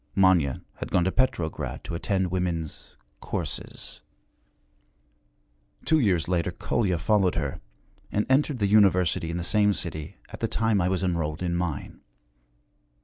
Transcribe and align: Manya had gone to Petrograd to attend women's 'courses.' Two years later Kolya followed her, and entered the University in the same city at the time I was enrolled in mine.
Manya 0.15 0.63
had 0.77 0.89
gone 0.89 1.03
to 1.03 1.11
Petrograd 1.11 1.83
to 1.83 1.93
attend 1.93 2.31
women's 2.31 2.97
'courses.' 3.19 4.01
Two 5.85 5.99
years 5.99 6.27
later 6.27 6.49
Kolya 6.49 6.97
followed 6.97 7.35
her, 7.35 7.61
and 8.11 8.25
entered 8.27 8.57
the 8.57 8.65
University 8.65 9.29
in 9.29 9.37
the 9.37 9.43
same 9.43 9.73
city 9.73 10.17
at 10.29 10.39
the 10.39 10.47
time 10.47 10.81
I 10.81 10.89
was 10.89 11.03
enrolled 11.03 11.43
in 11.43 11.55
mine. 11.55 12.01